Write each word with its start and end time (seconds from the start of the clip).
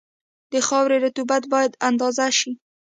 د 0.51 0.53
خاورې 0.67 0.97
رطوبت 1.05 1.43
باید 1.53 1.79
اندازه 1.87 2.27
شي 2.39 2.51